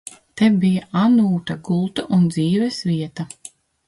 Te 0.39 0.45
bija 0.61 0.85
Anūta 1.01 1.55
gulta 1.67 2.05
un 2.17 2.23
dzīves 2.31 2.81
vieta. 2.89 3.27